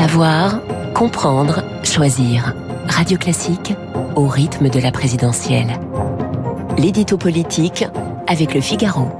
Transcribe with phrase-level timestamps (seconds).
[0.00, 0.60] Savoir,
[0.94, 2.54] comprendre, choisir.
[2.88, 3.74] Radio Classique
[4.16, 5.78] au rythme de la présidentielle.
[6.78, 7.84] L'édito politique
[8.26, 9.10] avec le Figaro.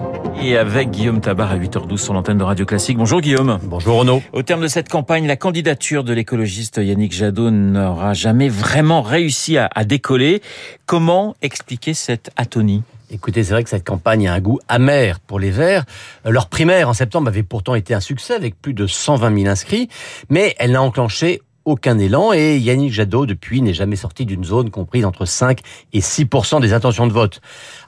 [0.43, 2.97] Et avec Guillaume Tabar à 8h12 sur l'antenne de Radio Classique.
[2.97, 3.59] Bonjour Guillaume.
[3.65, 4.23] Bonjour Renaud.
[4.33, 9.59] Au terme de cette campagne, la candidature de l'écologiste Yannick Jadot n'aura jamais vraiment réussi
[9.59, 10.41] à, à décoller.
[10.87, 12.83] Comment expliquer cette atonie?
[13.13, 15.85] Écoutez, c'est vrai que cette campagne a un goût amer pour les Verts.
[16.25, 19.89] Leur primaire en septembre avait pourtant été un succès avec plus de 120 000 inscrits,
[20.29, 24.71] mais elle n'a enclenché aucun élan et Yannick Jadot, depuis, n'est jamais sorti d'une zone
[24.71, 25.61] comprise entre 5
[25.93, 27.41] et 6% des intentions de vote.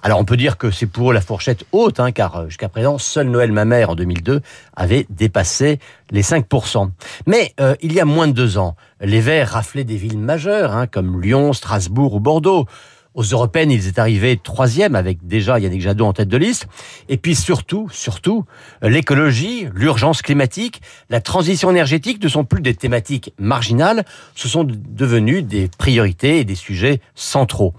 [0.02, 2.98] Alors on peut dire que c'est pour la fourchette haute, hein, car euh, jusqu'à présent,
[2.98, 4.40] seul Noël Mamère en 2002
[4.76, 5.78] avait dépassé
[6.10, 6.46] les 5
[7.26, 10.72] Mais euh, il y a moins de deux ans, les Verts raflaient des villes majeures,
[10.72, 12.66] hein, comme Lyon, Strasbourg ou Bordeaux.
[13.14, 16.66] Aux européennes, ils étaient arrivés troisième avec déjà Yannick Jadot en tête de liste.
[17.10, 18.46] Et puis surtout, surtout,
[18.80, 20.80] l'écologie, l'urgence climatique,
[21.10, 24.04] la transition énergétique ne sont plus des thématiques marginales,
[24.34, 27.74] ce sont devenus des priorités et des sujets centraux.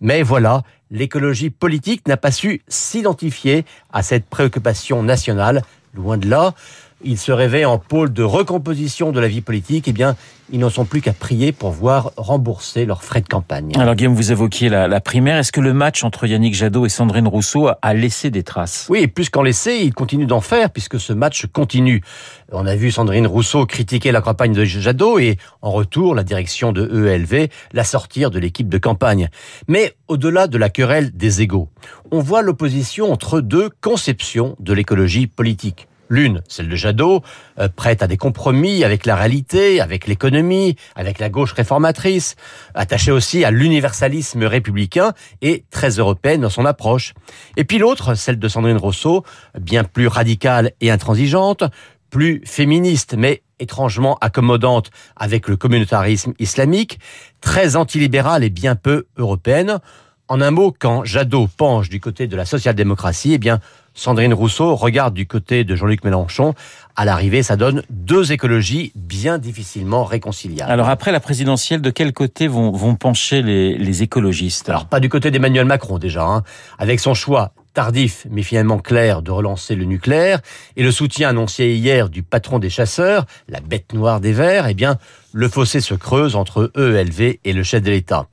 [0.00, 5.62] Mais voilà, l'écologie politique n'a pas su s'identifier à cette préoccupation nationale,
[5.94, 6.54] loin de là
[7.02, 10.16] ils se réveillent en pôle de recomposition de la vie politique, eh bien,
[10.50, 13.72] ils n'en sont plus qu'à prier pour voir rembourser leurs frais de campagne.
[13.76, 15.36] Alors Guillaume, vous évoquiez la, primaire.
[15.36, 18.86] Est-ce que le match entre Yannick Jadot et Sandrine Rousseau a laissé des traces?
[18.88, 22.02] Oui, plus qu'en laisser, il continue d'en faire puisque ce match continue.
[22.50, 26.72] On a vu Sandrine Rousseau critiquer la campagne de Jadot et en retour, la direction
[26.72, 29.28] de EELV la sortir de l'équipe de campagne.
[29.68, 31.68] Mais au-delà de la querelle des égaux,
[32.10, 35.88] on voit l'opposition entre deux conceptions de l'écologie politique.
[36.08, 37.22] L'une, celle de Jadot,
[37.58, 42.36] euh, prête à des compromis avec la réalité, avec l'économie, avec la gauche réformatrice,
[42.74, 47.14] attachée aussi à l'universalisme républicain et très européenne dans son approche.
[47.56, 49.24] Et puis l'autre, celle de Sandrine Rousseau,
[49.60, 51.64] bien plus radicale et intransigeante,
[52.10, 56.98] plus féministe, mais étrangement accommodante avec le communautarisme islamique,
[57.40, 59.80] très antilibérale et bien peu européenne.
[60.28, 63.60] En un mot, quand Jadot penche du côté de la social-démocratie, eh bien,
[63.98, 66.54] Sandrine Rousseau regarde du côté de Jean-Luc Mélenchon.
[66.94, 70.70] À l'arrivée, ça donne deux écologies bien difficilement réconciliables.
[70.70, 74.68] Alors après la présidentielle, de quel côté vont, vont pencher les, les écologistes?
[74.68, 76.44] Alors pas du côté d'Emmanuel Macron déjà, hein.
[76.78, 80.40] avec son choix tardif mais finalement clair de relancer le nucléaire
[80.76, 84.74] et le soutien annoncé hier du patron des chasseurs, la bête noire des Verts, eh
[84.74, 84.98] bien
[85.32, 88.26] le fossé se creuse entre EELV et le chef de l'État.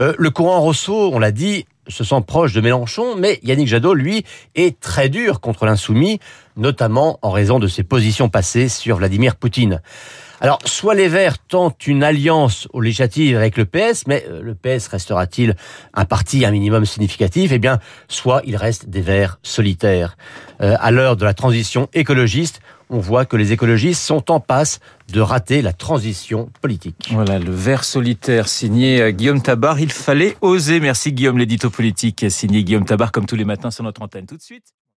[0.00, 3.94] Euh, le courant Rousseau, on l'a dit, se sent proche de Mélenchon, mais Yannick Jadot,
[3.94, 6.20] lui, est très dur contre l'insoumis,
[6.56, 9.80] notamment en raison de ses positions passées sur Vladimir Poutine.
[10.40, 14.54] Alors, soit les Verts tentent une alliance aux législatives avec le PS, mais euh, le
[14.54, 15.56] PS restera-t-il
[15.94, 17.50] un parti un minimum significatif?
[17.52, 20.16] Eh bien, soit il reste des Verts solitaires.
[20.60, 22.60] Euh, à l'heure de la transition écologiste,
[22.90, 24.80] on voit que les écologistes sont en passe
[25.12, 27.10] de rater la transition politique.
[27.12, 29.80] Voilà, le vert solitaire signé euh, Guillaume Tabar.
[29.80, 30.80] Il fallait oser.
[30.80, 34.26] Merci Guillaume, l'édito politique signé Guillaume Tabar, comme tous les matins sur notre antenne.
[34.26, 34.74] Tout de suite.